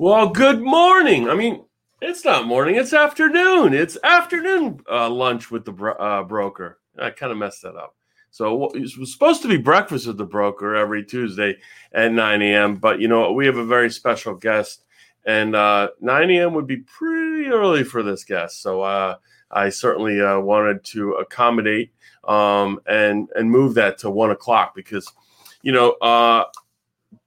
[0.00, 1.28] Well, good morning.
[1.28, 1.62] I mean,
[2.00, 3.74] it's not morning; it's afternoon.
[3.74, 6.78] It's afternoon uh, lunch with the bro- uh, broker.
[6.98, 7.94] I kind of messed that up.
[8.30, 11.58] So it was supposed to be breakfast with the broker every Tuesday
[11.92, 12.76] at 9 a.m.
[12.76, 14.84] But you know we have a very special guest,
[15.26, 16.54] and uh, 9 a.m.
[16.54, 18.62] would be pretty early for this guest.
[18.62, 19.16] So uh,
[19.50, 21.92] I certainly uh, wanted to accommodate
[22.26, 25.12] um, and and move that to one o'clock because
[25.60, 26.44] you know uh,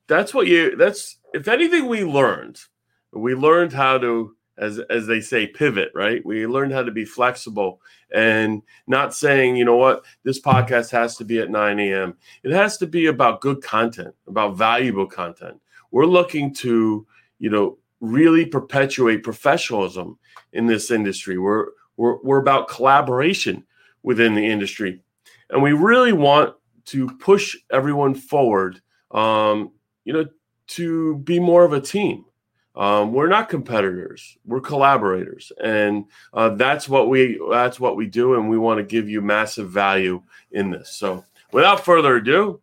[0.08, 2.60] that's what you that's if anything we learned.
[3.12, 6.24] We learned how to as as they say pivot right?
[6.26, 7.82] We learned how to be flexible
[8.14, 10.06] and not saying you know what?
[10.24, 14.14] This podcast has to be at 9 a.m it has to be about good content
[14.28, 15.60] about valuable content.
[15.92, 17.06] We're looking to
[17.40, 20.20] you know really perpetuate professionalism
[20.52, 21.38] in this industry.
[21.38, 23.66] We're we're, we're about collaboration
[24.02, 25.02] within the industry.
[25.50, 26.56] And we really want
[26.86, 29.72] to push everyone forward um,
[30.06, 30.26] you know
[30.76, 32.26] to be more of a team
[32.76, 38.34] um, we're not competitors; we're collaborators, and uh, that's what we that's what we do,
[38.34, 40.90] and we want to give you massive value in this.
[40.90, 42.62] So, without further ado,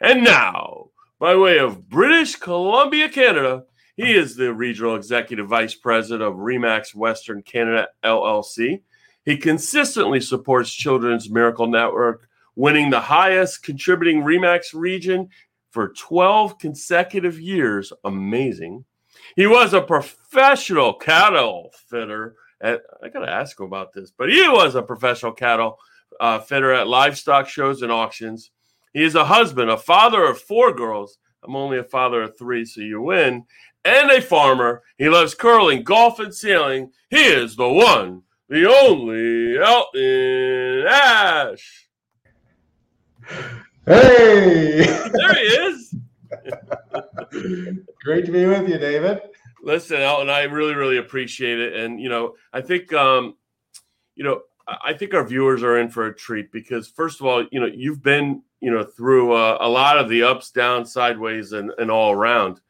[0.00, 3.64] and now by way of British Columbia, Canada,
[3.96, 8.82] he is the regional executive vice president of Remax Western Canada LLC.
[9.24, 15.28] He consistently supports Children's Miracle Network, winning the highest contributing Remax region
[15.70, 17.92] for 12 consecutive years.
[18.04, 18.84] Amazing.
[19.36, 22.36] He was a professional cattle fitter.
[22.60, 25.78] At, I got to ask him about this, but he was a professional cattle
[26.20, 28.50] uh, fitter at livestock shows and auctions.
[28.92, 31.18] He is a husband, a father of four girls.
[31.42, 33.44] I'm only a father of three, so you win.
[33.84, 34.82] And a farmer.
[34.98, 36.92] He loves curling, golf, and sailing.
[37.08, 41.88] He is the one, the only Elton Ash.
[43.86, 44.86] Hey!
[45.12, 45.94] There he is.
[48.04, 49.20] Great to be with you, David.
[49.62, 53.34] Listen, Elton, I really, really appreciate it, and you know, I think, um,
[54.14, 54.42] you know,
[54.84, 57.66] I think our viewers are in for a treat because, first of all, you know,
[57.66, 61.90] you've been, you know, through uh, a lot of the ups, downs, sideways, and and
[61.90, 62.60] all around.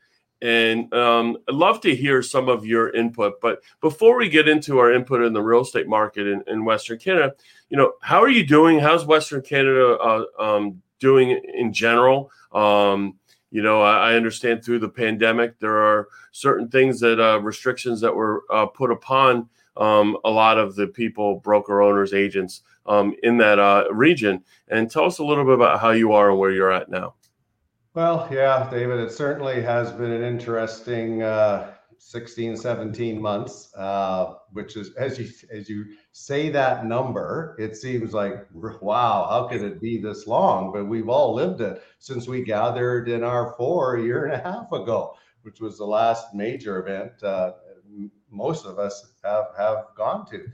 [0.43, 3.41] And um, I'd love to hear some of your input.
[3.43, 6.99] But before we get into our input in the real estate market in, in Western
[6.99, 7.35] Canada,
[7.69, 8.79] you know, how are you doing?
[8.79, 12.31] How's Western Canada uh, um, doing in general?
[12.53, 13.17] Um,
[13.51, 18.01] you know, I, I, understand through the pandemic there are certain things that uh, restrictions
[18.01, 23.15] that were uh, put upon um, a lot of the people, broker owners, agents um,
[23.23, 24.45] in that uh, region.
[24.69, 27.15] And tell us a little bit about how you are and where you're at now.
[27.95, 34.77] Well, yeah, David, it certainly has been an interesting uh, 16, 17 months, uh, which
[34.77, 39.81] is as you as you say that number, it seems like wow, how could it
[39.81, 40.73] be this long?
[40.73, 44.73] But we've all lived it since we gathered in R4 a year and a half
[44.73, 47.53] ago, which was the last major event uh,
[48.31, 50.47] most of us have have gone to.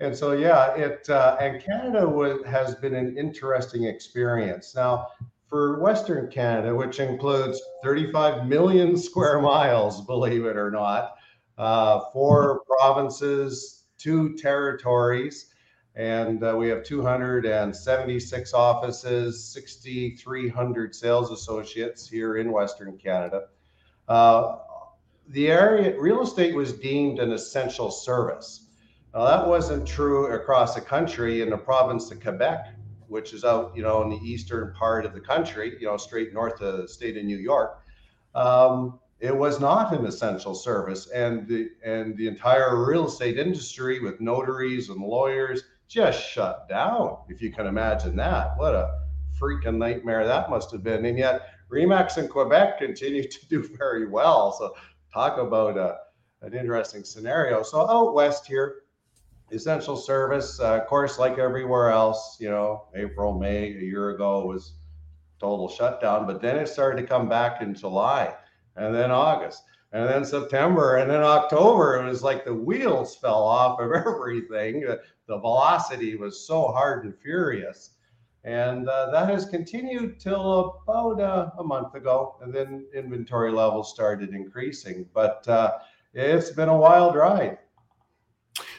[0.00, 4.74] And so, yeah, it uh, and Canada was, has been an interesting experience.
[4.74, 5.08] Now,
[5.48, 11.14] for Western Canada, which includes 35 million square miles, believe it or not,
[11.56, 15.46] uh, four provinces, two territories,
[15.94, 23.46] and uh, we have 276 offices, 6,300 sales associates here in Western Canada.
[24.06, 24.56] Uh,
[25.28, 28.66] the area real estate was deemed an essential service.
[29.12, 32.68] Now that wasn't true across the country in the province of Quebec
[33.08, 36.32] which is out, you know, in the eastern part of the country, you know, straight
[36.32, 37.82] north of the state of New York.
[38.34, 44.00] Um, it was not an essential service, and the and the entire real estate industry
[44.00, 47.18] with notaries and lawyers just shut down.
[47.28, 49.00] If you can imagine that, what a
[49.40, 51.04] freaking nightmare that must have been.
[51.04, 54.52] And yet, Remax in Quebec continued to do very well.
[54.52, 54.74] So,
[55.12, 55.96] talk about a,
[56.42, 57.62] an interesting scenario.
[57.62, 58.82] So, out west here,
[59.50, 64.46] essential service, uh, of course, like everywhere else, you know, April, May, a year ago
[64.46, 64.74] was
[65.40, 68.34] total shutdown, but then it started to come back in July
[68.78, 69.62] and then August
[69.92, 71.96] and then September and then October.
[71.96, 74.80] It was like the wheels fell off of everything.
[74.80, 77.90] The velocity was so hard and furious.
[78.44, 82.36] And uh, that has continued till about uh, a month ago.
[82.40, 85.06] And then inventory levels started increasing.
[85.12, 85.78] But uh,
[86.14, 87.58] it's been a wild ride.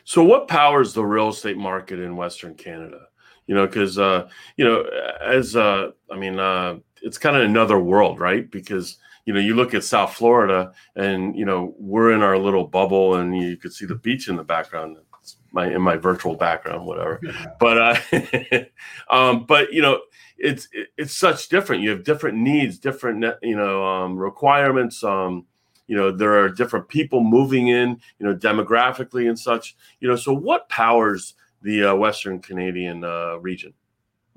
[0.05, 3.07] So, what powers the real estate market in Western Canada?
[3.45, 4.83] You know, because uh, you know,
[5.21, 8.49] as uh, I mean, uh, it's kind of another world, right?
[8.49, 8.97] Because
[9.29, 13.13] you know, you look at South Florida, and you know, we're in our little bubble,
[13.13, 14.97] and you could see the beach in the background.
[15.21, 17.21] It's my in my virtual background, whatever.
[17.59, 18.63] But uh,
[19.15, 20.01] um, but you know,
[20.39, 20.67] it's
[20.97, 21.83] it's such different.
[21.83, 25.03] You have different needs, different you know um, requirements.
[25.03, 25.45] Um,
[25.85, 30.15] you know there are different people moving in you know demographically and such you know
[30.15, 33.73] so what powers the uh, western canadian uh, region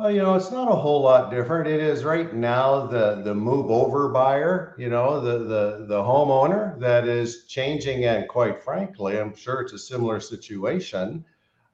[0.02, 1.68] well, you know, it's not a whole lot different.
[1.68, 6.76] It is right now the the move over buyer, you know, the the the homeowner
[6.80, 11.24] that is changing, and quite frankly, I'm sure it's a similar situation.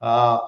[0.02, 0.40] Uh,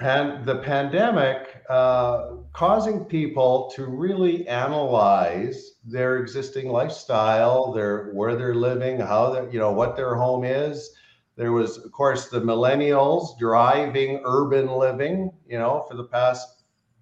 [0.00, 8.54] and the pandemic uh, causing people to really analyze their existing lifestyle, their where they're
[8.54, 10.90] living, how they you know what their home is.
[11.36, 16.57] There was, of course, the millennials driving urban living, you know, for the past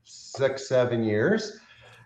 [0.06, 1.58] six, seven years.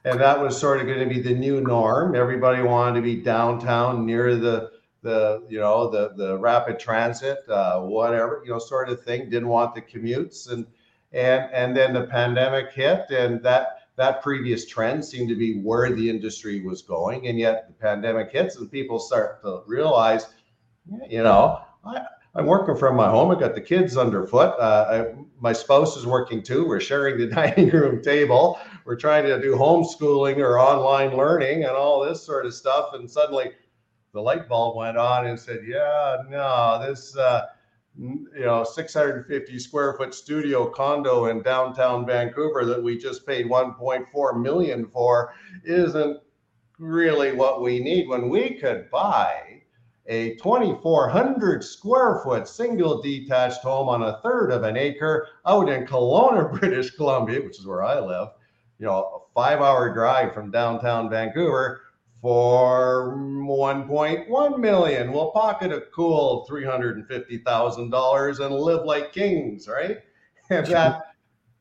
[0.04, 2.16] And that was sort of going to be the new norm.
[2.16, 4.70] Everybody wanted to be downtown near the
[5.02, 9.28] the you know the the rapid transit, uh, whatever you know sort of thing.
[9.28, 10.66] Didn't want the commutes, and
[11.12, 15.94] and and then the pandemic hit, and that that previous trend seemed to be where
[15.94, 20.28] the industry was going, and yet the pandemic hits, and people start to realize,
[21.08, 23.30] you know, I, I'm working from my home.
[23.30, 24.54] I got the kids underfoot.
[24.58, 26.66] Uh, I, my spouse is working too.
[26.66, 28.58] We're sharing the dining room table.
[28.84, 32.90] We're trying to do homeschooling or online learning and all this sort of stuff.
[32.94, 33.52] And suddenly,
[34.12, 37.46] the light bulb went on and said, "Yeah, no, this." Uh,
[37.98, 44.40] you know 650 square foot studio condo in downtown vancouver that we just paid 1.4
[44.40, 45.34] million for
[45.64, 46.18] isn't
[46.78, 49.59] really what we need when we could buy
[50.06, 55.86] a 2,400 square foot single detached home on a third of an acre out in
[55.86, 58.28] Kelowna, British Columbia, which is where I live.
[58.78, 61.82] You know, a five hour drive from downtown Vancouver
[62.22, 65.12] for 1.1 million.
[65.12, 69.98] We'll pocket a cool $350,000 and live like kings, right?
[70.50, 71.14] And that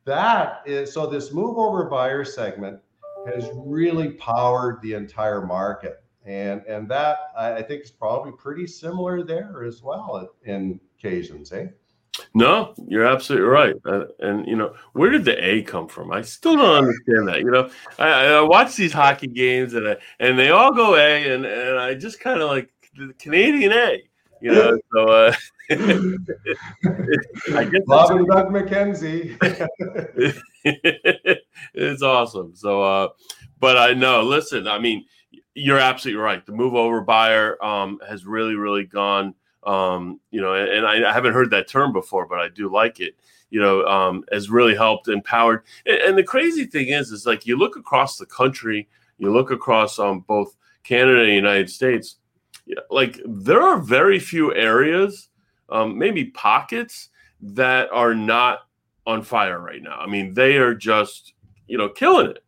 [0.06, 2.80] that is so this move over buyer segment
[3.28, 9.24] has really powered the entire market and and that I, think is probably pretty similar
[9.24, 11.68] there as well in occasions, eh?
[12.36, 13.76] No, you're absolutely right.
[13.84, 16.12] Uh, and you know, where did the A come from?
[16.12, 17.40] I still don't understand that.
[17.40, 21.34] You know, I, I watch these hockey games and I, and they all go A,
[21.34, 24.04] and and I just kind of like the Canadian A.
[24.42, 25.34] You know, so uh,
[25.72, 29.36] I guess Bob and Doug McKenzie.
[31.74, 32.56] it's awesome.
[32.56, 33.08] So, uh,
[33.60, 34.22] but I know.
[34.22, 35.06] Listen, I mean
[35.56, 36.46] you're absolutely right.
[36.46, 39.34] The move over buyer um, has really, really gone.
[39.64, 43.00] Um, you know, and, and I, haven't heard that term before, but I do like
[43.00, 43.16] it.
[43.50, 45.64] You know, um, has really helped, empowered.
[45.86, 48.88] And, and, the crazy thing is, is like you look across the country,
[49.18, 52.18] you look across um, both Canada and the United States.
[52.90, 55.30] Like there are very few areas,
[55.70, 57.10] um, maybe pockets
[57.42, 58.60] that are not
[59.08, 59.98] on fire right now.
[59.98, 61.34] I mean, they are just
[61.68, 62.44] you know killing it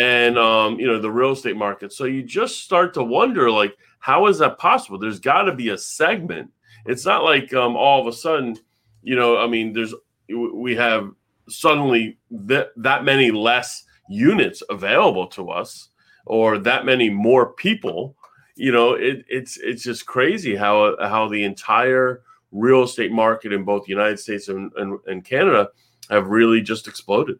[0.00, 1.92] and um, you know the real estate market.
[1.92, 4.98] So you just start to wonder, like, how is that possible?
[4.98, 6.50] There's got to be a segment.
[6.86, 8.56] It's not like um, all of a sudden,
[9.02, 9.36] you know.
[9.36, 9.94] I mean, there's
[10.28, 11.10] we have
[11.48, 15.90] suddenly that many less units available to us,
[16.24, 18.16] or that many more people.
[18.56, 22.22] You know, it, it's it's just crazy how how the entire
[22.52, 25.68] real estate market in both the United States and, and, and Canada
[26.08, 27.38] have really just exploded.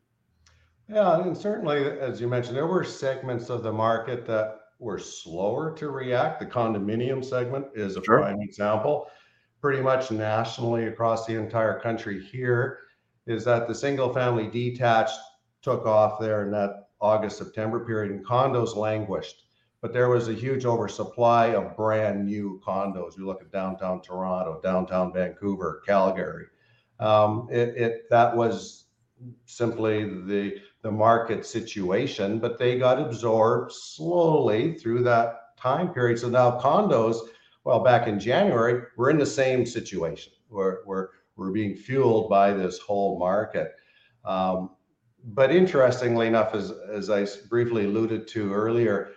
[0.90, 5.72] Yeah, and certainly, as you mentioned, there were segments of the market that were slower
[5.76, 6.40] to react.
[6.40, 8.18] The condominium segment is a sure.
[8.18, 9.08] prime example.
[9.60, 12.78] Pretty much nationally across the entire country here
[13.26, 15.18] is that the single family detached
[15.62, 19.44] took off there in that August September period and condos languished.
[19.82, 23.16] But there was a huge oversupply of brand new condos.
[23.16, 26.46] You look at downtown Toronto, downtown Vancouver, Calgary.
[26.98, 28.86] Um, it, it that was
[29.44, 36.18] simply the the market situation, but they got absorbed slowly through that time period.
[36.18, 37.28] So now condos,
[37.64, 40.32] well, back in January, we're in the same situation.
[40.48, 43.72] We're, we're, we're being fueled by this whole market.
[44.24, 44.70] Um,
[45.22, 49.10] but interestingly enough, as, as I briefly alluded to earlier,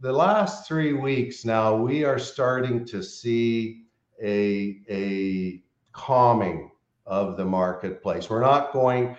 [0.00, 3.84] the last three weeks now, we are starting to see
[4.22, 6.70] a, a calming
[7.06, 8.28] of the marketplace.
[8.28, 9.16] We're not going,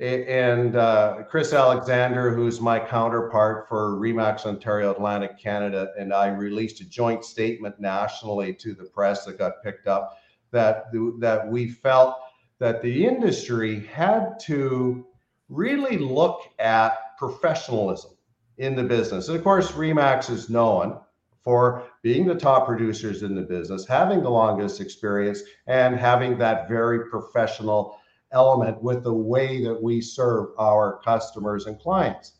[0.00, 6.80] and uh, Chris Alexander, who's my counterpart for Remax Ontario Atlantic Canada, and I released
[6.80, 10.16] a joint statement nationally to the press that got picked up
[10.52, 10.86] that
[11.18, 12.16] that we felt
[12.58, 15.06] that the industry had to
[15.48, 18.12] really look at professionalism
[18.56, 19.28] in the business.
[19.28, 20.98] And of course, Remax is known
[21.42, 26.68] for being the top producers in the business, having the longest experience, and having that
[26.68, 27.99] very professional
[28.32, 32.34] element with the way that we serve our customers and clients.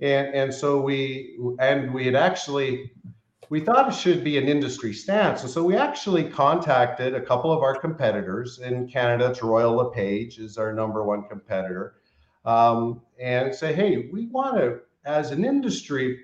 [0.00, 2.90] And, and so we and we had actually
[3.52, 5.42] we thought it should be an industry stance.
[5.42, 9.30] And so we actually contacted a couple of our competitors in Canada.
[9.30, 11.96] It's Royal LePage is our number one competitor.
[12.46, 16.20] Um, and say, hey, we want to, as an industry,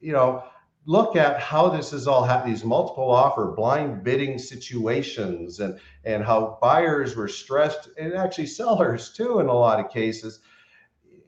[0.00, 0.42] you know,
[0.86, 6.22] look at how this is all ha- these multiple offer blind bidding situations and and
[6.24, 10.40] how buyers were stressed and actually sellers too in a lot of cases.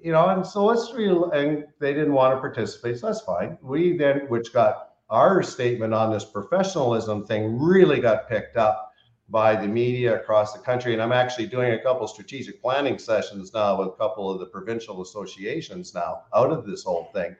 [0.00, 3.58] You know and so let's re- and they didn't want to participate so that's fine.
[3.62, 8.92] We then which got our statement on this professionalism thing really got picked up
[9.28, 10.92] by the media across the country.
[10.92, 14.46] And i'm actually doing a couple strategic planning sessions now with a couple of the
[14.46, 17.34] provincial associations now out of this whole thing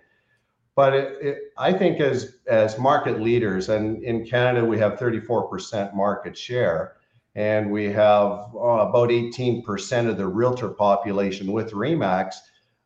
[0.77, 5.95] but it, it, I think as as market leaders, and in Canada we have 34%
[5.95, 6.97] market share,
[7.35, 12.37] and we have uh, about 18% of the realtor population with Remax.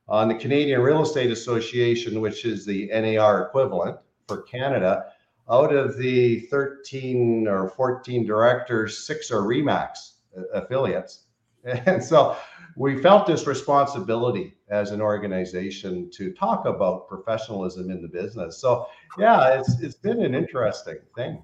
[0.09, 5.13] On the Canadian Real Estate Association, which is the NAR equivalent for Canada,
[5.51, 10.13] out of the 13 or 14 directors, six are Remax
[10.55, 11.25] affiliates.
[11.65, 12.37] And so
[12.77, 18.59] we felt this responsibility as an organization to talk about professionalism in the business.
[18.59, 18.87] So
[19.19, 21.43] yeah, it's it's been an interesting thing.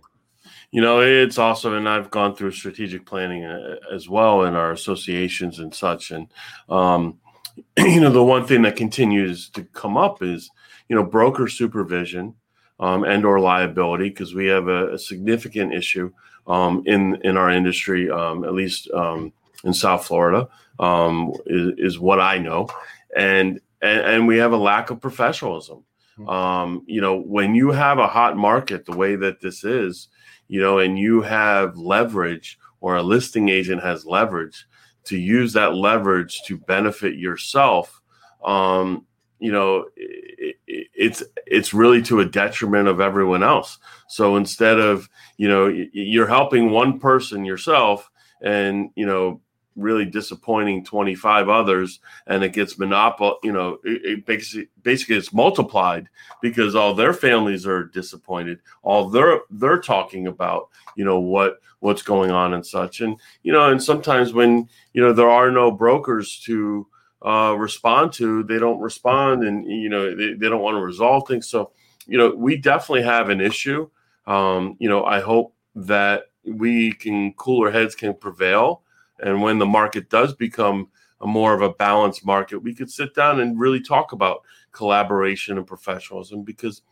[0.70, 4.72] You know, it's awesome, and I've gone through strategic planning uh, as well in our
[4.72, 6.12] associations and such.
[6.12, 6.28] And
[6.68, 7.18] um,
[7.78, 10.50] you know, the one thing that continues to come up is
[10.88, 12.34] you know broker supervision
[12.80, 16.12] um, and or liability because we have a, a significant issue
[16.46, 19.32] um, in in our industry, um, at least um,
[19.64, 22.68] in South Florida, um, is, is, what I know,
[23.16, 25.84] and, and and we have a lack of professionalism.
[26.16, 26.28] Hmm.
[26.28, 30.08] Um, you know, when you have a hot market the way that this is,
[30.48, 34.66] you know, and you have leverage or a listing agent has leverage
[35.04, 38.02] to use that leverage to benefit yourself.
[38.44, 39.06] Um,
[39.38, 43.78] you know, it, it, it's it's really to a detriment of everyone else.
[44.08, 48.10] So instead of you know you're helping one person yourself,
[48.42, 49.40] and you know
[49.76, 55.34] really disappointing 25 others and it gets monopol you know it, it basically basically it's
[55.34, 56.08] multiplied
[56.40, 62.02] because all their families are disappointed all they're they're talking about you know what what's
[62.02, 63.00] going on and such.
[63.00, 66.86] And you know and sometimes when you know there are no brokers to
[67.22, 71.28] uh, respond to they don't respond and you know they, they don't want to resolve
[71.28, 71.48] things.
[71.48, 71.70] So
[72.06, 73.88] you know we definitely have an issue.
[74.26, 78.82] Um, you know i hope that we can cooler heads can prevail
[79.20, 80.88] and when the market does become
[81.20, 84.42] a more of a balanced market, we could sit down and really talk about
[84.72, 86.82] collaboration and professionalism because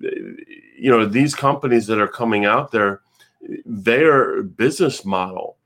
[0.00, 3.00] you know these companies that are coming out there
[3.64, 5.56] their business model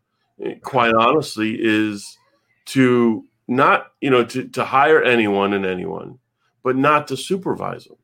[0.63, 2.19] quite honestly is
[2.65, 6.19] to not you know to, to hire anyone and anyone
[6.63, 7.97] but not to supervise them.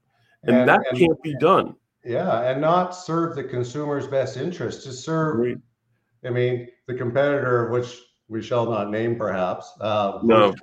[0.43, 1.75] And, and that and, can't be done.
[2.05, 5.59] Yeah and not serve the consumer's best interest to serve
[6.25, 9.73] I mean, the competitor, which we shall not name, perhaps.
[9.81, 10.55] Uh, no.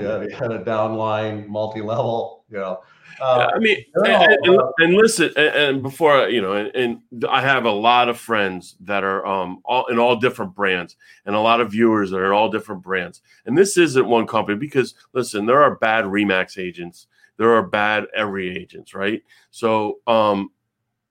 [0.00, 2.44] yeah, they had a downline, multi-level.
[2.50, 2.80] You know,
[3.20, 4.06] uh, I mean, and,
[4.44, 8.76] and, and, listen, and, and before you know, and, I have a lot of friends
[8.80, 12.34] that are um all in all different brands, and a lot of viewers that are
[12.34, 13.22] all different brands.
[13.46, 18.06] And this isn't one company because listen, there are bad Remax agents, there are bad
[18.14, 19.22] every agents, right?
[19.50, 20.50] So um,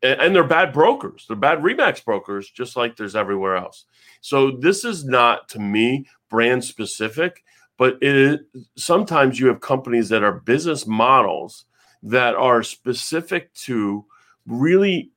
[0.03, 1.25] and, they're bad brokers.
[1.27, 3.85] They're bad Remax brokers, just like there's everywhere else.
[4.21, 7.43] So this is not to me brand specific,
[7.77, 8.37] but it is,
[8.77, 11.65] sometimes you have companies that are business models
[12.03, 14.05] that are specific to
[14.45, 15.11] really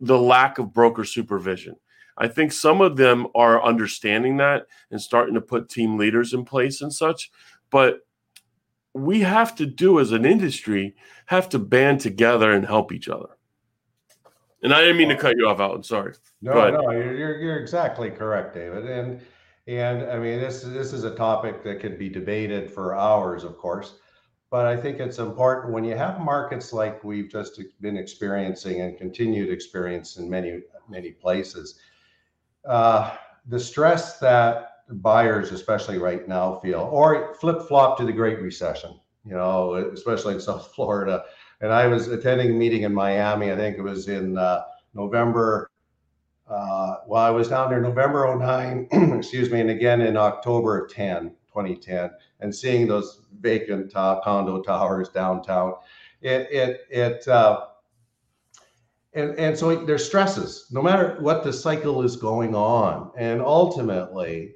[0.00, 1.76] the lack of broker supervision.
[2.16, 6.44] I think some of them are understanding that and starting to put team leaders in
[6.44, 7.30] place and such,
[7.70, 8.00] but
[8.92, 10.94] we have to do as an industry
[11.26, 13.28] have to band together and help each other.
[14.62, 15.82] And I didn't mean to cut you off, Alan.
[15.82, 16.14] Sorry.
[16.42, 18.86] No, no, you're you're exactly correct, David.
[18.86, 19.20] And
[19.66, 23.56] and I mean this this is a topic that could be debated for hours, of
[23.56, 23.94] course.
[24.50, 28.98] But I think it's important when you have markets like we've just been experiencing and
[28.98, 31.78] continued experience in many many places.
[32.64, 38.40] Uh, the stress that buyers, especially right now, feel, or flip flop to the Great
[38.40, 39.00] Recession.
[39.24, 41.24] You know, especially in South Florida
[41.60, 43.52] and I was attending a meeting in Miami.
[43.52, 44.62] I think it was in uh,
[44.94, 45.70] November.
[46.48, 50.92] Uh, well, I was down there November 09, excuse me, and again in October of
[50.92, 55.74] 10, 2010, and seeing those vacant uh, condo towers downtown.
[56.22, 57.66] It, it, it, uh,
[59.12, 63.10] and, and so there's stresses, no matter what the cycle is going on.
[63.16, 64.54] And ultimately,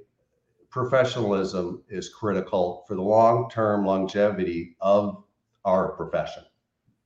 [0.71, 5.23] professionalism is critical for the long term longevity of
[5.65, 6.45] our profession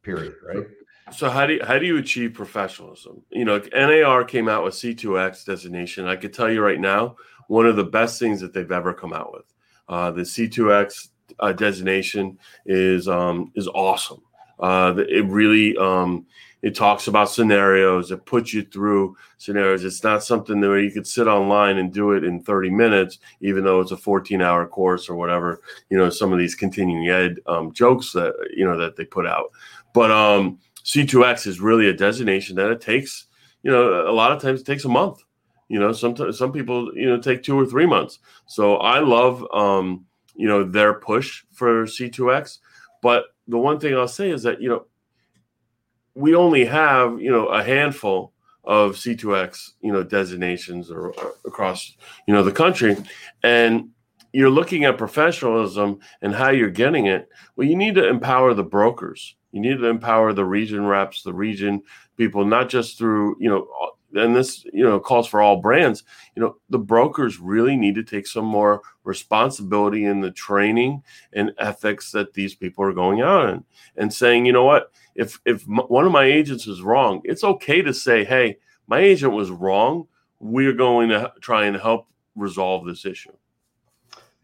[0.02, 0.64] period, right?
[1.12, 3.22] So how do you, how do you achieve professionalism?
[3.30, 6.06] You know, NAR came out with C2X designation.
[6.06, 9.12] I could tell you right now, one of the best things that they've ever come
[9.12, 9.44] out with.
[9.88, 11.08] Uh, the C2X
[11.40, 14.20] uh, designation is um, is awesome.
[14.60, 16.26] Uh, it really um,
[16.62, 18.10] it talks about scenarios.
[18.10, 19.84] It puts you through scenarios.
[19.84, 23.64] It's not something where you could sit online and do it in 30 minutes, even
[23.64, 25.60] though it's a 14 hour course or whatever.
[25.88, 29.26] You know, some of these continuing ed um, jokes that you know that they put
[29.26, 29.52] out.
[29.94, 33.26] But um, C2X is really a designation that it takes.
[33.62, 35.22] You know, a lot of times it takes a month.
[35.68, 38.18] You know, sometimes some people you know take two or three months.
[38.46, 42.58] So I love um, you know their push for C2X.
[43.00, 44.86] But the one thing I'll say is that you know
[46.18, 48.32] we only have you know a handful
[48.64, 51.96] of C2X you know designations or, or across
[52.26, 52.96] you know the country,
[53.44, 53.90] and
[54.32, 57.28] you're looking at professionalism and how you're getting it.
[57.56, 59.36] Well, you need to empower the brokers.
[59.52, 61.82] You need to empower the region reps, the region
[62.16, 63.68] people, not just through you know
[64.14, 66.04] and this you know calls for all brands.
[66.34, 71.52] You know the brokers really need to take some more responsibility in the training and
[71.58, 73.64] ethics that these people are going out in
[73.96, 74.92] and saying you know what?
[75.14, 79.32] If if one of my agents is wrong it's okay to say hey my agent
[79.32, 80.06] was wrong.
[80.40, 83.32] We're going to try and help resolve this issue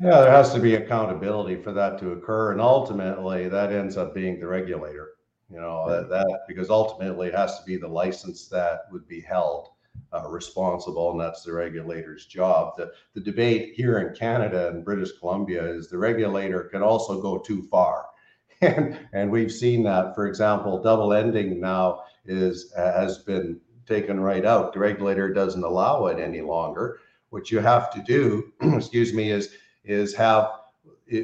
[0.01, 4.15] yeah there has to be accountability for that to occur and ultimately that ends up
[4.15, 5.14] being the regulator
[5.51, 9.21] you know that, that because ultimately it has to be the license that would be
[9.21, 9.69] held
[10.13, 12.75] uh, responsible and that's the regulator's job.
[12.77, 17.39] The, the debate here in canada and british columbia is the regulator can also go
[17.39, 18.07] too far.
[18.61, 24.45] And and we've seen that for example double ending now is has been taken right
[24.47, 24.73] out.
[24.73, 27.01] The regulator doesn't allow it any longer.
[27.29, 29.51] What you have to do excuse me is
[29.85, 30.49] is have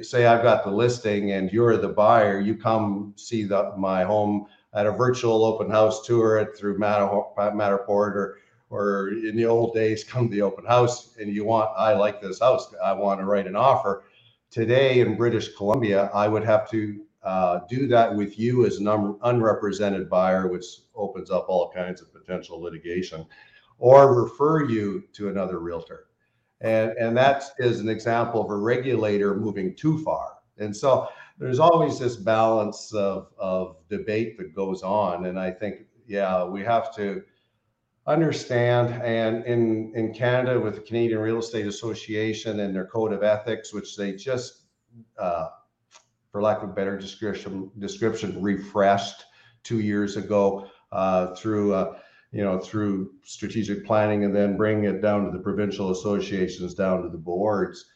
[0.03, 4.47] say I've got the listing and you're the buyer, you come see the, my home
[4.75, 8.39] at a virtual open house tour it through Matterport or
[8.71, 12.21] or in the old days come to the open house and you want I like
[12.21, 14.05] this house I want to write an offer.
[14.51, 18.87] Today in British Columbia I would have to uh, do that with you as an
[18.87, 20.65] un- unrepresented buyer which
[20.95, 23.27] opens up all kinds of potential litigation
[23.79, 26.10] or refer you to another realtor
[26.61, 30.35] and, and that is an example of a regulator moving too far.
[30.59, 35.27] And so there's always this balance of, of debate that goes on.
[35.27, 37.23] And I think, yeah, we have to
[38.07, 39.03] understand.
[39.03, 43.73] And in, in Canada, with the Canadian Real Estate Association and their code of ethics,
[43.73, 44.65] which they just,
[45.19, 45.49] uh,
[46.31, 49.25] for lack of a better description, description refreshed
[49.63, 51.97] two years ago uh, through uh,
[52.33, 57.03] you know, through strategic planning and then bring it down to the provincial associations, down
[57.03, 57.87] to the boards.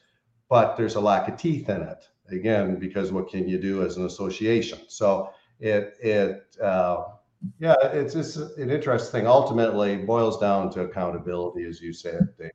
[0.48, 3.96] But there's a lack of teeth in it again because what can you do as
[3.96, 4.80] an association?
[4.88, 7.04] So it it uh,
[7.58, 9.26] yeah, it's just an interesting thing.
[9.26, 12.50] Ultimately, boils down to accountability, as you said, Dave.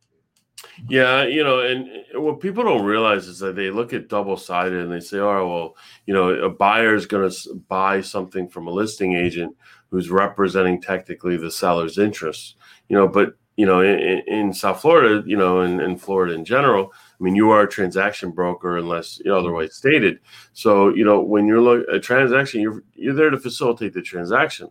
[0.87, 4.81] Yeah, you know, and what people don't realize is that they look at double sided
[4.81, 8.67] and they say, oh, well, you know, a buyer is going to buy something from
[8.67, 9.55] a listing agent
[9.89, 12.55] who's representing technically the seller's interests,
[12.87, 16.45] you know, but, you know, in, in South Florida, you know, in, in Florida in
[16.45, 19.47] general, I mean, you are a transaction broker unless you know, mm-hmm.
[19.47, 20.19] otherwise stated.
[20.53, 24.69] So, you know, when you're look a transaction, you're you're there to facilitate the transaction.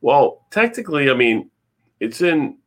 [0.00, 1.50] Well, technically, I mean,
[2.00, 2.58] it's in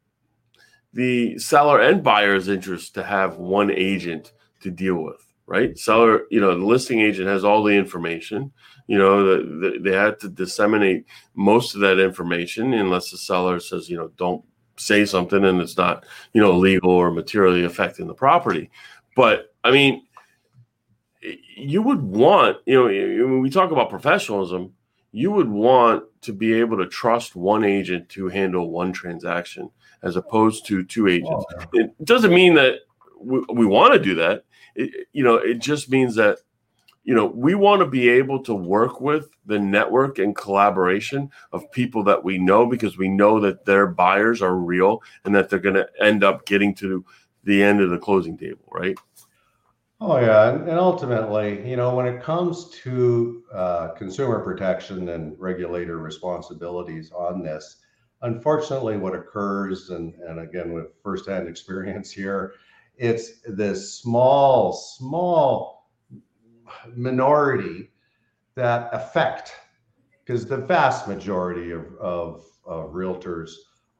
[0.93, 5.77] the seller and buyer's interest to have one agent to deal with, right?
[5.79, 8.51] Seller, you know, the listing agent has all the information.
[8.85, 13.59] You know, the, the, they had to disseminate most of that information unless the seller
[13.59, 14.45] says, you know, don't
[14.77, 18.69] say something and it's not, you know, legal or materially affecting the property.
[19.15, 20.03] But I mean,
[21.57, 24.71] you would want, you know, when we talk about professionalism,
[25.11, 29.71] you would want to be able to trust one agent to handle one transaction
[30.03, 31.45] as opposed to two agents.
[31.57, 31.63] Oh.
[31.73, 32.81] It doesn't mean that
[33.19, 34.43] we, we want to do that.
[34.75, 36.39] It, you know, it just means that
[37.03, 41.71] you know we want to be able to work with the network and collaboration of
[41.71, 45.59] people that we know because we know that their buyers are real and that they're
[45.59, 47.03] going to end up getting to
[47.43, 48.97] the end of the closing table, right?
[50.01, 55.97] Oh yeah, and, ultimately, you know, when it comes to uh, consumer protection and regulator
[55.97, 57.77] responsibilities on this,
[58.21, 62.53] unfortunately, what occurs, and, and again, with firsthand experience here,
[62.99, 65.89] it's this small, small
[66.95, 67.89] minority
[68.55, 69.53] that affect,
[70.23, 73.51] because the vast majority of, of, of realtors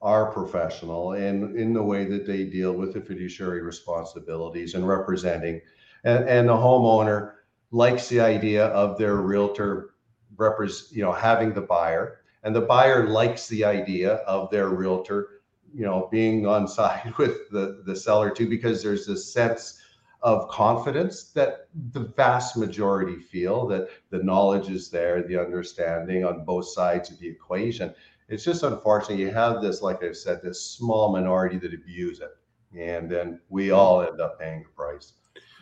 [0.02, 5.60] are professional in, in the way that they deal with the fiduciary responsibilities and representing.
[6.04, 7.34] And, and the homeowner
[7.72, 9.92] likes the idea of their realtor
[10.38, 15.38] represent, you know, having the buyer and the buyer likes the idea of their realtor,
[15.74, 19.82] you know, being on side with the the seller too, because there's this sense
[20.22, 26.44] of confidence that the vast majority feel that the knowledge is there, the understanding on
[26.44, 27.94] both sides of the equation.
[28.28, 32.36] It's just unfortunate you have this, like I've said, this small minority that abuse it,
[32.78, 33.76] and then we mm-hmm.
[33.76, 35.14] all end up paying the price.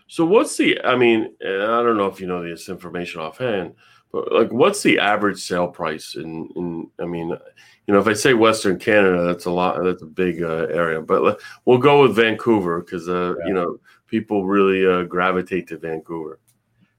[0.08, 0.82] So what's the?
[0.84, 3.76] I mean, I don't know if you know this information offhand,
[4.32, 6.50] like, what's the average sale price in?
[6.56, 9.84] In I mean, you know, if I say Western Canada, that's a lot.
[9.84, 13.48] That's a big uh, area, but we'll go with Vancouver because uh, yeah.
[13.48, 16.40] you know people really uh, gravitate to Vancouver.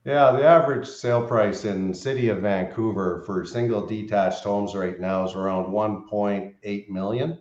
[0.04, 5.26] Yeah, the average sale price in city of Vancouver for single detached homes right now
[5.26, 7.38] is around 1.8 million.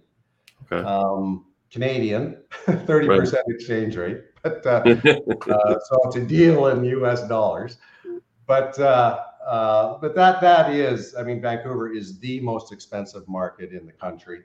[0.70, 0.86] Okay.
[0.86, 3.44] Um, Canadian, 30% right.
[3.48, 4.22] exchange rate.
[4.44, 7.78] But uh, uh, so it's a deal in US dollars.
[8.46, 13.72] But uh, uh, but that that is, I mean, Vancouver is the most expensive market
[13.72, 14.44] in the country.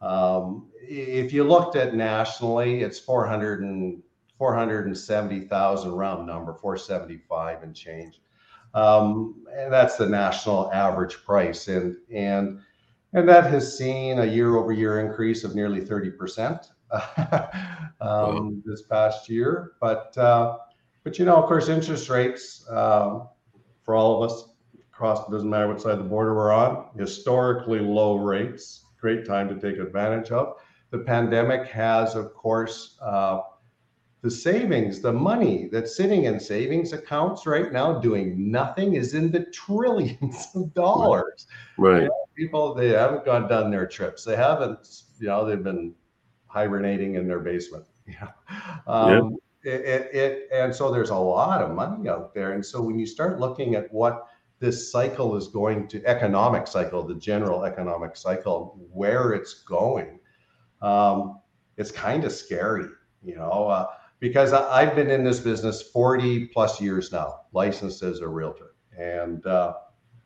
[0.00, 4.02] Um, if you looked at nationally, it's 400 and
[4.38, 8.20] 470,000 round number, 475 and change.
[8.74, 11.68] Um, and that's the national average price.
[11.68, 12.58] And, and,
[13.12, 16.66] and that has seen a year over year increase of nearly 30%
[18.00, 19.74] um, this past year.
[19.80, 20.56] But, uh,
[21.04, 23.28] but you know, of course, interest rates um,
[23.92, 24.48] for all of us
[24.90, 29.50] across, doesn't matter what side of the border we're on, historically low rates, great time
[29.50, 30.54] to take advantage of.
[30.92, 33.40] The pandemic has, of course, uh,
[34.22, 39.30] the savings, the money that's sitting in savings accounts right now doing nothing is in
[39.30, 41.46] the trillions of dollars.
[41.76, 42.04] Right.
[42.04, 44.24] You know, people, they haven't gone done their trips.
[44.24, 45.94] They haven't, you know, they've been
[46.46, 47.84] hibernating in their basement.
[48.06, 48.30] Yeah.
[48.86, 49.36] Um, yeah.
[49.64, 52.52] It, it, and so there's a lot of money out there.
[52.52, 54.26] And so when you start looking at what
[54.58, 60.18] this cycle is going to, economic cycle, the general economic cycle, where it's going,
[60.80, 61.40] um,
[61.76, 62.88] it's kind of scary.
[63.24, 63.86] You know, uh,
[64.22, 68.74] because I, have been in this business 40 plus years now, licensed as a realtor.
[68.96, 69.74] And uh,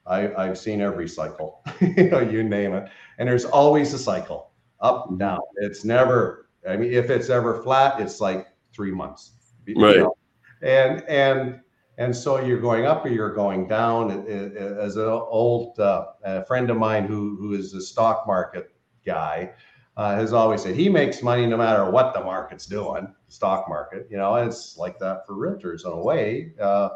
[0.06, 2.90] I, have seen every cycle, you know, you name it.
[3.16, 5.40] And there's always a cycle up down.
[5.56, 9.32] It's never, I mean, if it's ever flat, it's like three months.
[9.76, 9.96] Right.
[9.96, 10.16] Know?
[10.62, 11.60] And, and,
[11.98, 14.26] and so you're going up or you're going down.
[14.28, 19.52] As an old uh, friend of mine who, who is a stock market guy,
[19.96, 24.06] uh, has always said he makes money no matter what the market's doing, stock market.
[24.10, 26.52] You know, it's like that for realtors in a way.
[26.60, 26.90] Uh,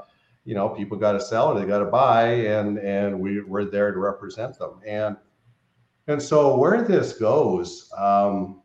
[0.44, 3.64] you know, people got to sell or they got to buy, and and we we're
[3.64, 4.80] there to represent them.
[4.86, 5.16] And
[6.08, 8.62] and so where this goes, um,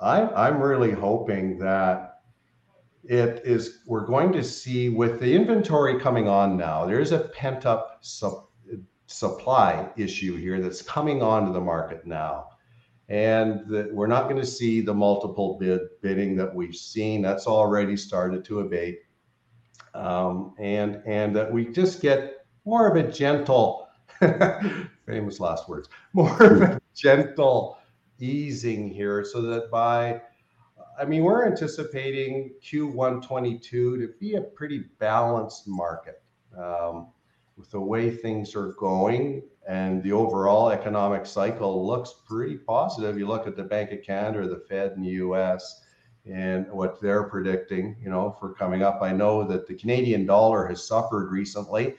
[0.00, 2.11] I I'm really hoping that
[3.04, 6.86] it is we're going to see with the inventory coming on now.
[6.86, 8.46] There is a pent up su-
[9.06, 12.48] supply issue here that's coming onto the market now
[13.12, 17.20] and that we're not going to see the multiple bid bidding that we've seen.
[17.20, 19.00] That's already started to abate,
[19.94, 23.88] um, and and that we just get more of a gentle,
[25.06, 27.78] famous last words, more of a gentle
[28.18, 30.22] easing here, so that by
[30.98, 36.22] I mean, we're anticipating Q1 22 to be a pretty balanced market.
[36.56, 37.08] Um,
[37.56, 43.18] with the way things are going and the overall economic cycle looks pretty positive.
[43.18, 45.82] You look at the Bank of Canada the Fed in the US
[46.24, 49.02] and what they're predicting, you know, for coming up.
[49.02, 51.96] I know that the Canadian dollar has suffered recently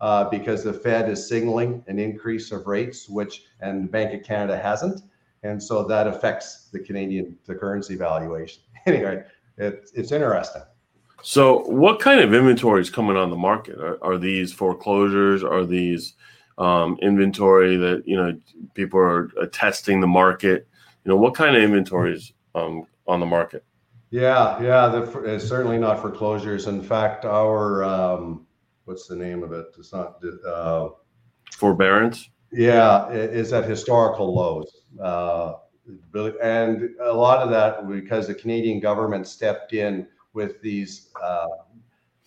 [0.00, 4.26] uh, because the Fed is signaling an increase of rates, which and the Bank of
[4.26, 5.00] Canada hasn't.
[5.46, 8.62] And so that affects the Canadian the currency valuation.
[8.86, 9.24] anyway,
[9.56, 10.62] it, it's interesting.
[11.22, 13.78] So, what kind of inventory is coming on the market?
[13.78, 15.42] Are, are these foreclosures?
[15.42, 16.14] Are these
[16.58, 18.38] um, inventory that you know
[18.74, 20.68] people are testing the market?
[21.04, 23.64] You know, what kind of inventory is um, on the market?
[24.10, 26.66] Yeah, yeah, the, it's certainly not foreclosures.
[26.66, 28.46] In fact, our um,
[28.84, 29.66] what's the name of it?
[29.78, 30.90] It's not uh,
[31.52, 32.28] forbearance.
[32.52, 34.84] Yeah, is at historical lows.
[35.02, 35.54] Uh,
[36.42, 41.46] and a lot of that because the Canadian government stepped in with these uh,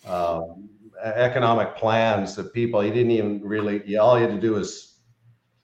[0.06, 0.68] um,
[1.02, 4.90] economic plans that people, you didn't even really, all you had to do is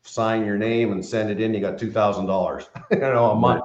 [0.03, 1.55] sign your name and send it in.
[1.55, 3.64] You got $2,000, you know, a month,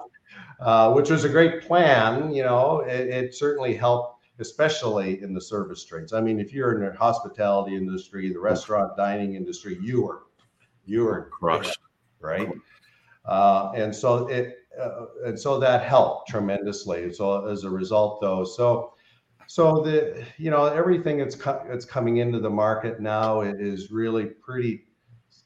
[0.60, 2.34] uh, which was a great plan.
[2.34, 6.14] You know, it, it, certainly helped, especially in the service trades.
[6.14, 10.24] I mean, if you're in the hospitality industry, the restaurant dining industry, you were,
[10.92, 11.80] you were crushed,
[12.20, 12.50] right?
[13.26, 17.14] Uh, and so it, uh, and so that helped tremendously.
[17.14, 18.94] So as a result, though, so
[19.48, 24.26] so the you know everything that's co- that's coming into the market now is really
[24.26, 24.86] pretty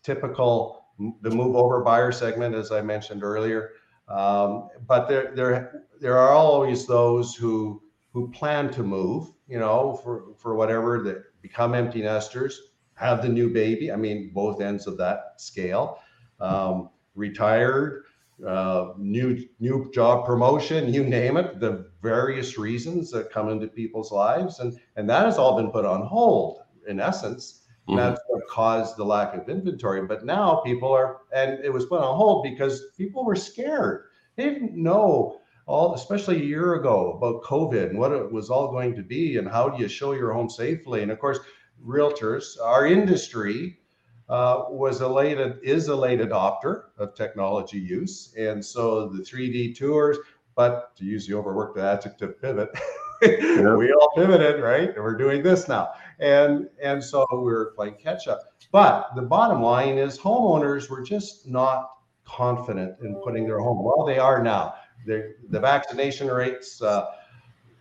[0.03, 0.85] typical
[1.21, 3.71] the move over buyer segment, as I mentioned earlier.
[4.07, 7.81] Um, but there, there, there are always those who
[8.13, 12.61] who plan to move, you know, for for whatever that become empty nesters,
[12.95, 13.91] have the new baby.
[13.91, 15.99] I mean, both ends of that scale.
[16.39, 18.03] Um, retired,
[18.45, 21.59] uh, new new job promotion, you name it.
[21.59, 25.85] The various reasons that come into people's lives, and and that has all been put
[25.85, 27.61] on hold in essence.
[27.87, 27.97] Mm-hmm.
[27.97, 30.05] That's what caused the lack of inventory.
[30.05, 34.05] But now people are, and it was put on hold because people were scared.
[34.35, 38.71] They didn't know all, especially a year ago, about COVID and what it was all
[38.71, 41.03] going to be, and how do you show your home safely.
[41.03, 41.39] And of course,
[41.85, 43.79] realtors, our industry,
[44.27, 49.77] uh, was a late is a late adopter of technology use, and so the 3D
[49.77, 50.17] tours.
[50.55, 52.69] But to use the overworked adjective pivot,
[53.21, 53.75] yeah.
[53.75, 54.95] we all pivoted, right?
[54.95, 58.41] And we're doing this now and and so we are playing catch up.
[58.71, 61.91] But the bottom line is homeowners were just not
[62.25, 63.83] confident in putting their home.
[63.83, 64.75] Well, they are now.
[65.05, 67.05] The the vaccination rates uh,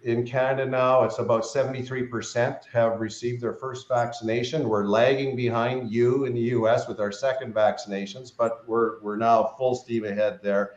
[0.05, 4.69] in Canada now it's about 73% have received their first vaccination.
[4.69, 6.87] We're lagging behind you in the U.S.
[6.87, 10.75] with our second vaccinations, but we're we're now full steam ahead there.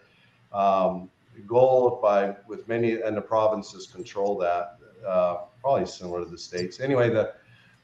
[0.53, 1.09] Um,
[1.45, 4.79] goal by with many and the provinces control that.
[5.05, 6.79] Uh, probably similar to the states.
[6.79, 7.33] Anyway, the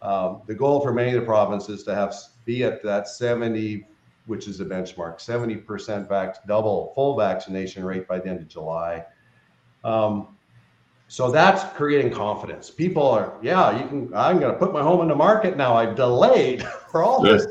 [0.01, 3.85] um, the goal for many of the provinces to have be at that 70,
[4.25, 9.05] which is a benchmark, 70% vac, double full vaccination rate by the end of July.
[9.85, 10.32] Um,
[11.07, 12.69] so that's creating confidence.
[12.69, 14.13] People are, yeah, you can.
[14.15, 15.75] I'm going to put my home in the market now.
[15.75, 17.47] I've delayed for all this.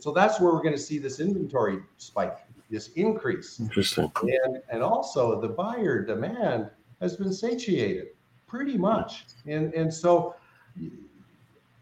[0.00, 2.36] So that's where we're going to see this inventory spike,
[2.70, 3.60] this increase.
[3.60, 4.10] Interesting.
[4.44, 8.08] And and also the buyer demand has been satiated
[8.46, 9.24] pretty much.
[9.46, 10.34] And and so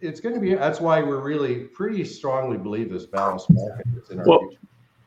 [0.00, 4.10] it's going to be that's why we're really pretty strongly believe this balanced market is
[4.10, 4.58] in our well, future.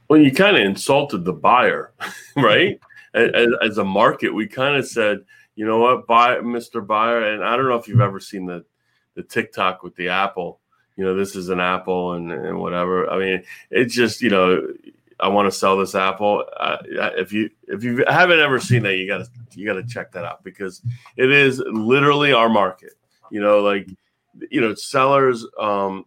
[0.09, 1.93] Well, you kind of insulted the buyer,
[2.35, 2.79] right?
[3.13, 5.19] as, as, a market, we kind of said,
[5.57, 6.85] you know what, buy Mr.
[6.85, 8.63] Buyer, and I don't know if you've ever seen the
[9.15, 10.59] the TikTok with the apple.
[10.95, 13.09] You know, this is an apple and, and whatever.
[13.09, 14.67] I mean, it's just you know,
[15.19, 16.45] I want to sell this apple.
[16.59, 16.77] Uh,
[17.17, 20.43] if you if you haven't ever seen that, you gotta you gotta check that out
[20.43, 20.83] because
[21.17, 22.93] it is literally our market.
[23.31, 23.89] You know, like
[24.51, 26.05] you know, sellers, um,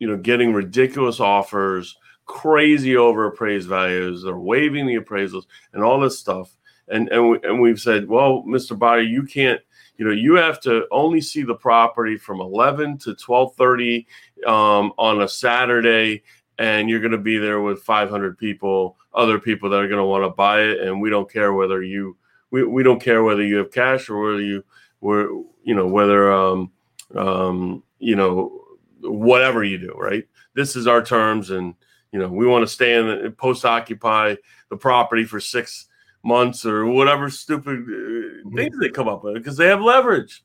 [0.00, 6.00] you know, getting ridiculous offers, crazy over appraised values, they're waiving the appraisals and all
[6.00, 6.56] this stuff.
[6.90, 8.78] And and we, and we've said, well, Mr.
[8.78, 9.60] Buyer, you can't,
[9.96, 14.06] you know, you have to only see the property from 11 to 12:30
[14.46, 16.22] um, on a Saturday,
[16.58, 20.04] and you're going to be there with 500 people, other people that are going to
[20.04, 22.16] want to buy it, and we don't care whether you,
[22.50, 24.64] we, we don't care whether you have cash or whether you,
[25.00, 25.28] were,
[25.62, 26.70] you know, whether um,
[27.14, 28.64] um, you know,
[29.00, 30.26] whatever you do, right?
[30.54, 31.74] This is our terms, and
[32.12, 34.36] you know, we want to stay in the post occupy
[34.70, 35.87] the property for six
[36.28, 38.56] months or whatever stupid uh, mm-hmm.
[38.56, 40.44] things they come up with because they have leverage.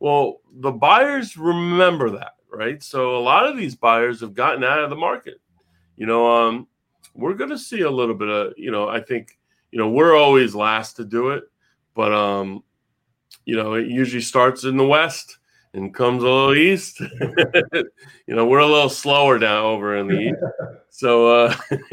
[0.00, 2.82] Well, the buyers remember that, right?
[2.82, 5.40] So a lot of these buyers have gotten out of the market.
[5.96, 6.68] You know, um,
[7.14, 9.36] we're going to see a little bit of, you know, I think,
[9.72, 11.44] you know, we're always last to do it,
[11.94, 12.62] but um,
[13.44, 15.38] you know, it usually starts in the West
[15.74, 17.00] and comes a little east.
[18.26, 20.36] you know, we're a little slower down over in the east.
[20.90, 21.54] So, uh,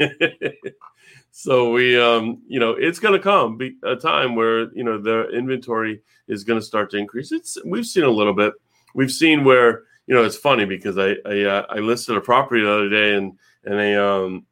[1.38, 4.96] so we, um, you know, it's going to come be a time where you know
[4.96, 7.30] the inventory is going to start to increase.
[7.30, 8.54] It's we've seen a little bit.
[8.94, 12.62] We've seen where you know it's funny because I I, uh, I listed a property
[12.62, 14.46] the other day and and a um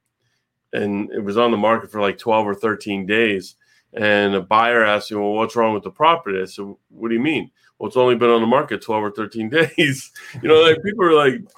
[0.75, 3.57] and it was on the market for like twelve or thirteen days.
[3.95, 7.15] And a buyer asked me, "Well, what's wrong with the property?" I said, "What do
[7.15, 10.13] you mean?" well, it's only been on the market 12 or 13 days.
[10.43, 11.41] You know, like people are like,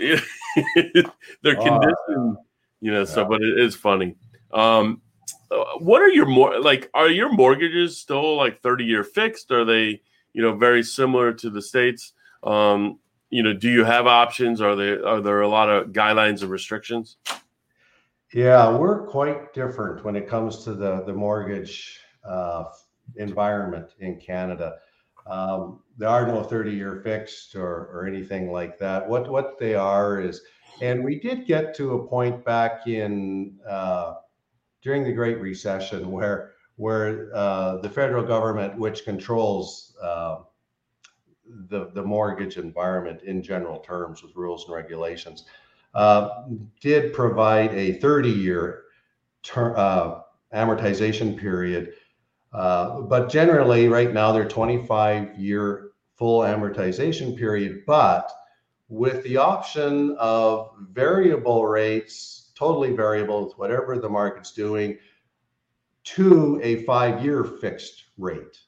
[1.42, 2.36] they're conditioned,
[2.80, 4.14] you know, so, but it is funny.
[4.54, 5.02] Um,
[5.78, 9.50] what are your more like, are your mortgages still like 30 year fixed?
[9.50, 12.12] Are they, you know, very similar to the States?
[12.42, 12.98] Um,
[13.30, 14.60] you know, do you have options?
[14.60, 17.16] Are there, are there a lot of guidelines and restrictions?
[18.32, 22.64] Yeah, we're quite different when it comes to the, the mortgage uh,
[23.16, 24.76] environment in Canada.
[25.26, 29.08] Um, there are no 30 year fixed or, or anything like that.
[29.08, 30.42] What, what they are is,
[30.80, 34.14] and we did get to a point back in uh,
[34.86, 40.38] during the Great Recession where, where uh, the federal government, which controls uh,
[41.68, 45.46] the, the mortgage environment in general terms with rules and regulations,
[45.94, 46.44] uh,
[46.80, 48.84] did provide a 30 year
[49.42, 50.20] ter- uh,
[50.54, 51.94] amortization period.
[52.52, 58.30] Uh, but generally, right now, they're 25 year full amortization period, but
[58.88, 64.98] with the option of variable rates totally variable with whatever the market's doing
[66.04, 68.58] to a five-year fixed rate.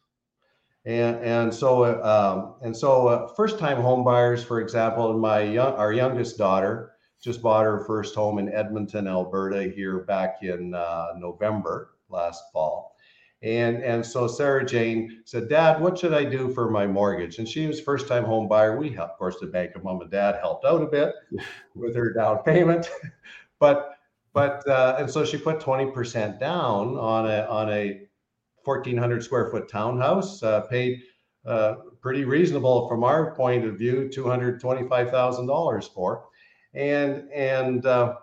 [0.84, 5.92] And, and so, um, and so uh, first-time home buyers, for example, my young, our
[5.92, 11.94] youngest daughter just bought her first home in Edmonton, Alberta here back in uh, November
[12.08, 12.96] last fall.
[13.42, 17.38] And, and so Sarah Jane said, Dad, what should I do for my mortgage?
[17.38, 18.76] And she was first time home buyer.
[18.76, 21.14] We, of course, the Bank of Mom and Dad helped out a bit
[21.74, 22.90] with her down payment.
[23.58, 23.96] But,
[24.32, 28.02] but, uh, and so she put 20% down on a, on a
[28.64, 31.00] 1400 square foot townhouse, uh, paid
[31.46, 36.26] uh, pretty reasonable from our point of view, $225,000 for.
[36.74, 38.16] And, and, uh,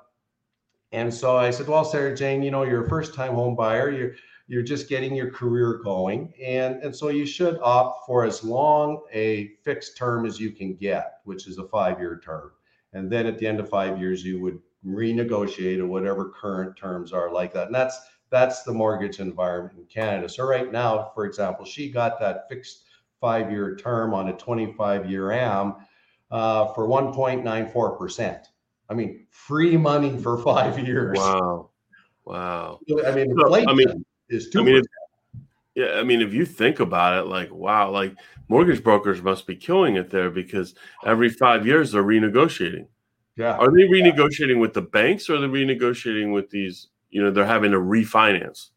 [0.91, 3.89] and so I said, well, Sarah Jane, you know, you're a first time home buyer.
[3.89, 4.13] You're,
[4.48, 9.02] you're just getting your career going and and so you should opt for as long
[9.12, 12.52] a fixed term as you can get which is a five year term
[12.95, 17.12] and then at the end of five years you would renegotiate or whatever current terms
[17.12, 17.67] are like that.
[17.67, 17.99] And that's
[18.31, 20.29] that's the mortgage environment in canada.
[20.29, 22.86] So right now for example she got that fixed
[23.19, 25.75] five year term on a 25 year am
[26.31, 28.47] uh, for 1.94 percent.
[28.89, 31.17] I mean free money for five years.
[31.17, 31.71] Wow.
[32.23, 32.79] Wow.
[33.05, 34.62] I mean i mean is two.
[34.62, 34.81] I mean,
[35.75, 38.15] yeah, I mean, if you think about it, like wow, like
[38.47, 40.73] mortgage brokers must be killing it there because
[41.05, 42.88] every five years they're renegotiating.
[43.35, 43.57] Yeah.
[43.57, 44.61] Are they renegotiating yeah.
[44.61, 46.88] with the banks or are they renegotiating with these?
[47.09, 48.69] You know, they're having to refinance.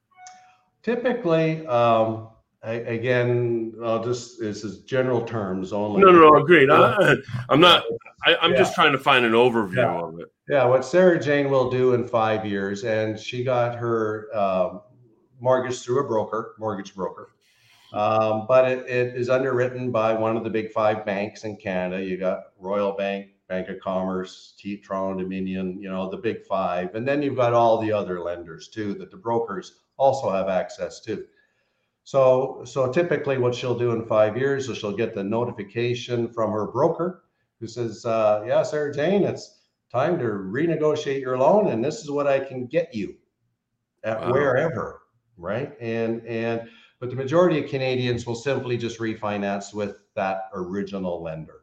[0.82, 2.28] Typically, um,
[2.62, 6.02] I, again, I'll just this is general terms only.
[6.02, 6.70] No, no, no, agreed.
[6.70, 7.14] I,
[7.50, 7.84] am not.
[8.26, 8.58] I, am yeah.
[8.58, 10.00] just trying to find an overview yeah.
[10.00, 10.32] of it.
[10.48, 14.80] Yeah, what Sarah Jane will do in five years, and she got her um,
[15.40, 17.31] mortgage through a broker, mortgage broker.
[17.92, 22.05] Um, but it, it is underwritten by one of the big five banks in Canada.
[22.05, 26.94] You got Royal Bank, Bank of Commerce, T Toronto Dominion, you know, the big five.
[26.94, 31.01] And then you've got all the other lenders too that the brokers also have access
[31.01, 31.24] to.
[32.05, 36.53] So, so typically what she'll do in five years is she'll get the notification from
[36.53, 37.24] her broker
[37.61, 41.68] who says, uh, yeah, Sarah Jane, it's time to renegotiate your loan.
[41.68, 43.16] And this is what I can get you
[44.05, 44.33] at wow.
[44.33, 45.01] wherever
[45.38, 45.72] right?
[45.81, 46.68] And and
[47.01, 51.61] but the majority of Canadians will simply just refinance with that original lender.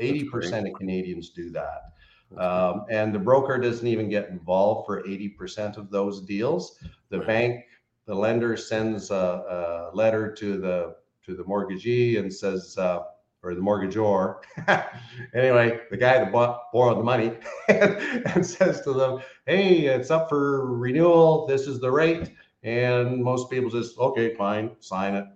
[0.00, 1.92] 80% of Canadians do that.
[2.36, 6.78] Um, and the broker doesn't even get involved for 80% of those deals.
[7.08, 7.64] The bank,
[8.06, 10.96] the lender sends a, a, letter to the
[11.26, 13.00] to the mortgagee and says, uh,
[13.42, 14.36] or the mortgagor.
[15.34, 17.32] anyway, the guy that bought, borrowed the money
[17.68, 21.46] and says to them, "Hey, it's up for renewal.
[21.46, 22.30] This is the rate."
[22.62, 25.26] And most people just, okay, fine, sign it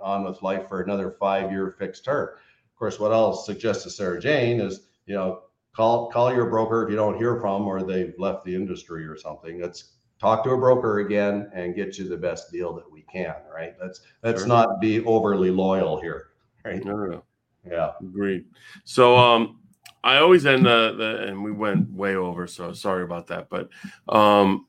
[0.00, 2.28] on with life for another five year fixed term.
[2.28, 5.42] Of course, what I'll suggest to Sarah Jane is, you know,
[5.74, 9.16] call call your broker if you don't hear from or they've left the industry or
[9.16, 9.60] something.
[9.60, 13.34] Let's talk to a broker again and get you the best deal that we can,
[13.52, 13.74] right?
[13.80, 14.48] Let's let's sure.
[14.48, 16.28] not be overly loyal here.
[16.64, 16.84] Right.
[16.84, 17.24] No, no, no.
[17.68, 17.92] Yeah.
[18.00, 18.44] Agreed.
[18.84, 19.58] So um
[20.04, 23.48] I always end the, the and we went way over, so sorry about that.
[23.50, 23.68] But
[24.08, 24.66] um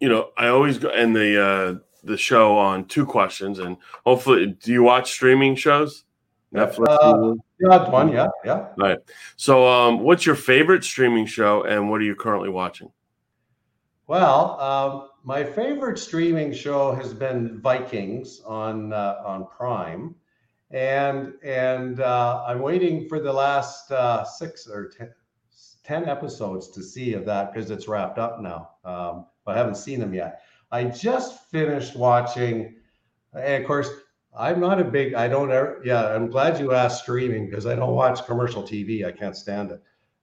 [0.00, 4.46] you know, I always go end the uh, the show on two questions, and hopefully,
[4.46, 6.04] do you watch streaming shows?
[6.54, 6.86] Netflix.
[6.88, 8.12] Uh, yeah, one.
[8.12, 8.54] Yeah, yeah.
[8.54, 8.98] All right.
[9.36, 12.90] So, um, what's your favorite streaming show, and what are you currently watching?
[14.06, 20.14] Well, um, my favorite streaming show has been Vikings on uh, on Prime,
[20.70, 25.12] and and uh, I'm waiting for the last uh, six or ten,
[25.84, 28.70] 10 episodes to see of that because it's wrapped up now.
[28.84, 30.42] Um, I haven't seen them yet.
[30.72, 32.76] I just finished watching,
[33.34, 33.90] and of course,
[34.38, 37.74] I'm not a big, I don't ever, yeah, I'm glad you asked streaming because I
[37.74, 39.04] don't watch commercial TV.
[39.04, 39.82] I can't stand it.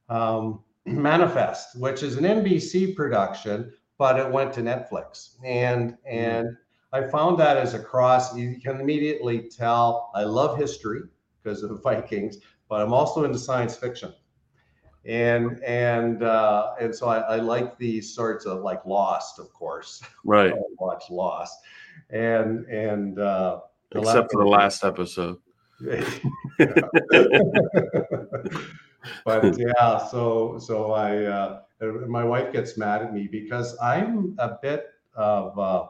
[0.09, 5.35] Um, Manifest, which is an NBC production, but it went to Netflix.
[5.43, 6.55] And, and
[6.93, 11.01] I found that as a cross, you can immediately tell I love history
[11.43, 12.37] because of the Vikings,
[12.69, 14.13] but I'm also into science fiction
[15.05, 20.01] and and uh, and so I, I, like these sorts of like Lost, of course.
[20.25, 20.53] Right.
[20.79, 21.59] watch Lost,
[22.09, 23.61] and and uh,
[23.91, 25.37] except for the last episode.
[29.25, 31.61] but yeah, so so I uh,
[32.07, 35.85] my wife gets mad at me because I'm a bit of uh,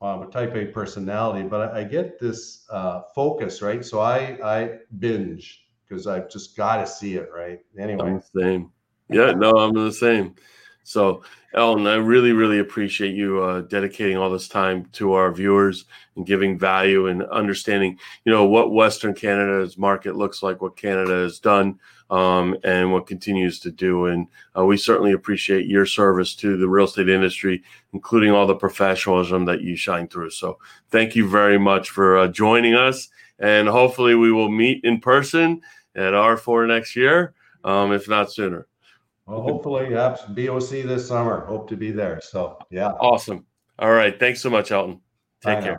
[0.00, 3.84] I'm a type A personality, but I, I get this uh, focus right.
[3.84, 7.60] So I I binge because I've just got to see it, right?
[7.78, 8.70] Anyway, same.
[9.08, 10.34] Yeah, no, I'm the same.
[10.88, 11.22] So,
[11.52, 15.84] Ellen, I really, really appreciate you uh, dedicating all this time to our viewers
[16.16, 21.12] and giving value and understanding, you know, what Western Canada's market looks like, what Canada
[21.12, 21.78] has done,
[22.08, 24.06] um, and what continues to do.
[24.06, 27.62] And uh, we certainly appreciate your service to the real estate industry,
[27.92, 30.30] including all the professionalism that you shine through.
[30.30, 30.58] So,
[30.90, 33.08] thank you very much for uh, joining us,
[33.38, 35.60] and hopefully, we will meet in person
[35.96, 37.34] at R4 next year,
[37.64, 38.66] um, if not sooner.
[39.26, 41.44] Well, hopefully, yeah, BOC this summer.
[41.44, 42.20] Hope to be there.
[42.22, 42.92] So, yeah.
[42.92, 43.44] Awesome.
[43.78, 44.18] All right.
[44.18, 45.00] Thanks so much, Elton.
[45.42, 45.72] Take Bye care.
[45.72, 45.78] Now.